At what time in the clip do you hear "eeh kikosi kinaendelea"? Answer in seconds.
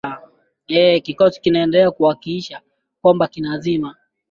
0.69-1.91